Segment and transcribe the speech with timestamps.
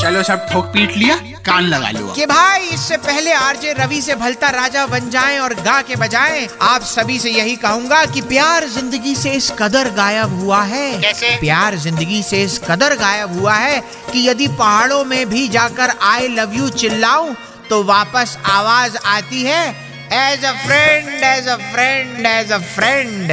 [0.00, 4.14] चलो सब ठोक पीट लिया कान लगा लो कि भाई इससे पहले आरजे रवि से
[4.14, 8.66] भलता राजा बन जाएँ और गा के बजाएँ आप सभी से यही कहूँगा कि प्यार
[8.68, 11.36] ज़िंदगी से इस कदर गायब हुआ है। कैसे?
[11.40, 13.80] प्यार ज़िंदगी से इस कदर गायब हुआ है
[14.12, 17.34] कि यदि पहाड़ों में भी जाकर आई लव यू चिल्लाऊं
[17.70, 19.64] तो वापस आवाज़ आती है
[20.12, 23.30] as a friend as a friend as a friend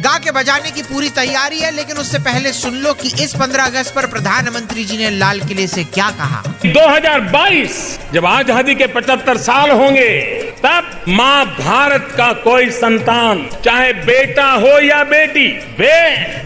[0.00, 3.66] गा के बजाने की पूरी तैयारी है लेकिन उससे पहले सुन लो कि इस 15
[3.66, 7.80] अगस्त पर प्रधानमंत्री जी ने लाल किले से क्या कहा। 2022
[8.12, 10.08] जब आज़ादी के 75 साल होंगे
[10.64, 15.46] तब माँ भारत का कोई संतान चाहे बेटा हो या बेटी
[15.80, 15.92] वे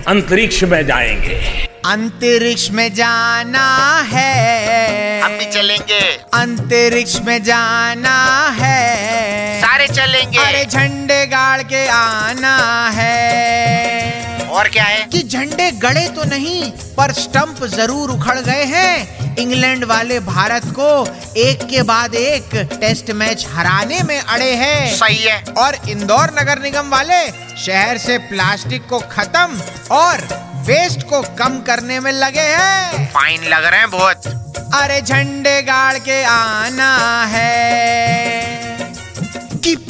[0.08, 1.38] अंतरिक्ष में जाएँगे।
[1.86, 3.66] अंतरिक्ष में जाना
[4.12, 6.00] है। हम भी चलेंगे।
[6.34, 9.43] अंतरिक्ष में जाना है।
[9.86, 12.56] सारे चलेंगे। अरे झंडे गाड़ के आना
[12.94, 15.04] है। और क्या है?
[15.04, 20.88] कि झंडे गड़े तो नहीं पर स्टंप ज़रूर उखड़ गए हैं। इंग्लैंड वाले भारत को
[21.36, 26.62] एक के बाद एक टेस्ट मैच हराने में अड़े हैं। सही है। और इंदौर नगर
[26.62, 27.20] निगम वाले
[27.66, 30.26] शहर से प्लास्टिक को खत्म और
[30.66, 34.26] वेस्ट को कम करने में लगे हैं। फाइन लग रहे हैं बहुत।
[34.74, 38.03] अरे झंडे गाड़ के आना है।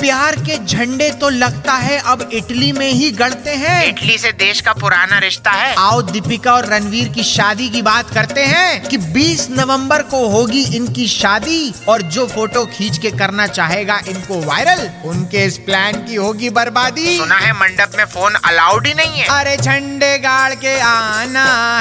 [0.05, 4.61] प्यार के झंडे तो लगता है अब इटली में ही गड़ते हैं। इटली से देश
[4.61, 8.96] का पुराना रिश्ता है। आओ दीपिका और रणवीर की शादी की बात करते हैं कि
[8.96, 14.91] 20 नवंबर को होगी इनकी शादी और जो फ़ोटो खींच के करना चाहेगा इनको वायरल।
[15.05, 19.27] उनके इस प्लान की होगी बर्बादी। सुना है मंडप में फ़ोन अलाउड ही नहीं है।
[19.28, 21.80] अरे झंडे गाड़ के आना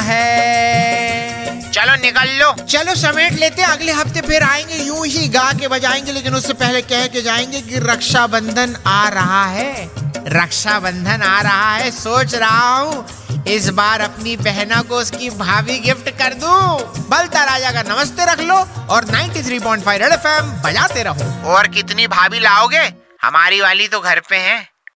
[2.04, 6.12] निकल लो। चलो समेट लेते हैं अगले हफ़्ते फिर आएँगे यूँ ही गा के बजाएँगे
[6.12, 9.92] लेकिन उससे पहले कह के जाएँगे कि रक्षाबंधन आ रहा है।
[10.30, 13.06] रक्षाबंधन आ रहा है सोच रहा हूँ
[13.48, 18.42] इस बार अपनी बहना को उसकी भाभी गिफ्ट कर दूँ। बलता राजा का नमस्ते रख
[18.42, 18.56] लो
[18.90, 22.84] और 93.5 रेड एफएम बजाते रहो। और कितनी भाभी लाओगे?
[23.24, 24.73] हमारी वाली तो घर पे है।